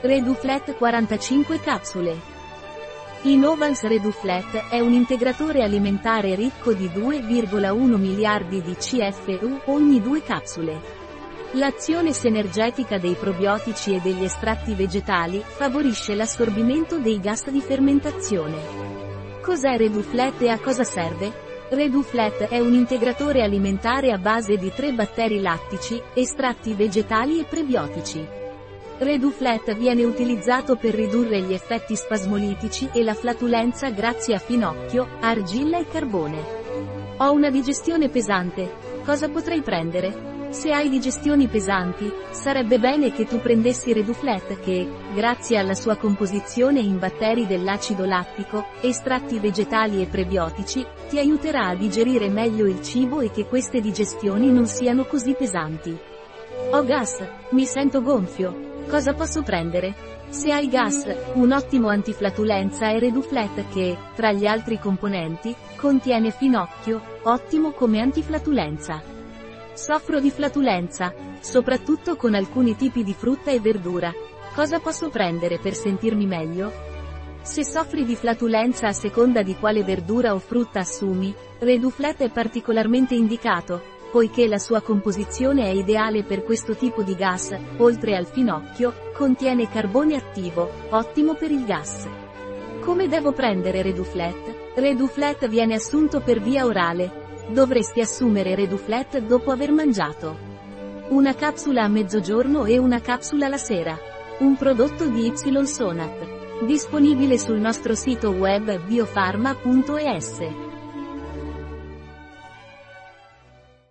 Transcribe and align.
Reduflet 0.00 0.76
45 0.76 1.58
capsule. 1.58 2.16
Innovans 3.22 3.82
Reduflet 3.82 4.68
è 4.70 4.78
un 4.78 4.92
integratore 4.92 5.64
alimentare 5.64 6.36
ricco 6.36 6.72
di 6.72 6.86
2,1 6.86 7.96
miliardi 7.96 8.62
di 8.62 8.76
CFU 8.76 9.62
ogni 9.64 10.00
due 10.00 10.22
capsule. 10.22 10.80
L'azione 11.54 12.12
sinergetica 12.12 12.98
dei 12.98 13.14
probiotici 13.14 13.92
e 13.92 13.98
degli 14.00 14.22
estratti 14.22 14.74
vegetali 14.74 15.42
favorisce 15.44 16.14
l'assorbimento 16.14 16.98
dei 16.98 17.18
gas 17.18 17.50
di 17.50 17.60
fermentazione. 17.60 19.40
Cos'è 19.42 19.76
Reduflet 19.76 20.42
e 20.42 20.50
a 20.50 20.60
cosa 20.60 20.84
serve? 20.84 21.32
Reduflet 21.70 22.42
è 22.42 22.60
un 22.60 22.72
integratore 22.72 23.42
alimentare 23.42 24.12
a 24.12 24.18
base 24.18 24.58
di 24.58 24.70
tre 24.72 24.92
batteri 24.92 25.40
lattici, 25.40 26.00
estratti 26.14 26.74
vegetali 26.74 27.40
e 27.40 27.44
prebiotici. 27.46 28.46
Reduflet 29.00 29.76
viene 29.76 30.02
utilizzato 30.02 30.74
per 30.74 30.92
ridurre 30.92 31.40
gli 31.40 31.52
effetti 31.52 31.94
spasmolitici 31.94 32.88
e 32.92 33.04
la 33.04 33.14
flatulenza 33.14 33.90
grazie 33.90 34.34
a 34.34 34.38
finocchio, 34.38 35.06
argilla 35.20 35.78
e 35.78 35.86
carbone. 35.86 36.44
Ho 37.18 37.30
una 37.30 37.48
digestione 37.48 38.08
pesante. 38.08 38.68
Cosa 39.04 39.28
potrei 39.28 39.62
prendere? 39.62 40.48
Se 40.50 40.72
hai 40.72 40.88
digestioni 40.88 41.46
pesanti, 41.46 42.10
sarebbe 42.30 42.80
bene 42.80 43.12
che 43.12 43.24
tu 43.24 43.38
prendessi 43.38 43.92
Reduflet 43.92 44.58
che, 44.58 44.88
grazie 45.14 45.58
alla 45.58 45.74
sua 45.74 45.94
composizione 45.94 46.80
in 46.80 46.98
batteri 46.98 47.46
dell'acido 47.46 48.04
lattico, 48.04 48.66
estratti 48.80 49.38
vegetali 49.38 50.02
e 50.02 50.06
prebiotici, 50.06 50.84
ti 51.08 51.18
aiuterà 51.18 51.68
a 51.68 51.76
digerire 51.76 52.28
meglio 52.28 52.66
il 52.66 52.82
cibo 52.82 53.20
e 53.20 53.30
che 53.30 53.46
queste 53.46 53.80
digestioni 53.80 54.50
non 54.50 54.66
siano 54.66 55.04
così 55.04 55.34
pesanti. 55.34 55.96
Ho 56.72 56.84
gas, 56.84 57.24
mi 57.50 57.64
sento 57.64 58.02
gonfio, 58.02 58.67
Cosa 58.88 59.12
posso 59.12 59.42
prendere? 59.42 59.94
Se 60.30 60.50
hai 60.50 60.66
gas, 60.66 61.06
un 61.34 61.52
ottimo 61.52 61.88
antiflatulenza 61.88 62.88
è 62.88 62.98
Reduflet 62.98 63.68
che, 63.68 63.98
tra 64.14 64.32
gli 64.32 64.46
altri 64.46 64.78
componenti, 64.78 65.54
contiene 65.76 66.30
finocchio, 66.30 67.18
ottimo 67.24 67.72
come 67.72 68.00
antiflatulenza. 68.00 69.02
Soffro 69.74 70.20
di 70.20 70.30
flatulenza, 70.30 71.12
soprattutto 71.40 72.16
con 72.16 72.34
alcuni 72.34 72.76
tipi 72.76 73.04
di 73.04 73.12
frutta 73.12 73.50
e 73.50 73.60
verdura. 73.60 74.10
Cosa 74.54 74.80
posso 74.80 75.10
prendere 75.10 75.58
per 75.58 75.74
sentirmi 75.74 76.26
meglio? 76.26 76.72
Se 77.42 77.64
soffri 77.64 78.06
di 78.06 78.16
flatulenza 78.16 78.88
a 78.88 78.92
seconda 78.92 79.42
di 79.42 79.54
quale 79.54 79.84
verdura 79.84 80.32
o 80.32 80.38
frutta 80.38 80.80
assumi, 80.80 81.34
Reduflet 81.58 82.22
è 82.22 82.30
particolarmente 82.30 83.14
indicato, 83.14 83.96
poiché 84.10 84.46
la 84.46 84.58
sua 84.58 84.80
composizione 84.80 85.64
è 85.64 85.72
ideale 85.74 86.22
per 86.22 86.42
questo 86.44 86.74
tipo 86.74 87.02
di 87.02 87.14
gas, 87.14 87.56
oltre 87.78 88.16
al 88.16 88.26
finocchio, 88.26 89.10
contiene 89.14 89.68
carbone 89.68 90.16
attivo, 90.16 90.70
ottimo 90.90 91.34
per 91.34 91.50
il 91.50 91.64
gas. 91.64 92.08
Come 92.80 93.08
devo 93.08 93.32
prendere 93.32 93.82
Reduflet? 93.82 94.72
Reduflet 94.76 95.48
viene 95.48 95.74
assunto 95.74 96.20
per 96.20 96.40
via 96.40 96.64
orale. 96.64 97.26
Dovresti 97.50 98.00
assumere 98.00 98.54
Reduflet 98.54 99.18
dopo 99.18 99.50
aver 99.50 99.72
mangiato. 99.72 100.36
Una 101.08 101.34
capsula 101.34 101.82
a 101.82 101.88
mezzogiorno 101.88 102.64
e 102.64 102.78
una 102.78 103.00
capsula 103.00 103.48
la 103.48 103.56
sera. 103.58 103.98
Un 104.38 104.56
prodotto 104.56 105.06
di 105.06 105.26
Y 105.26 105.66
Sonat. 105.66 106.64
Disponibile 106.64 107.38
sul 107.38 107.58
nostro 107.58 107.94
sito 107.94 108.30
web 108.30 108.80
biofarma.es. 108.84 110.67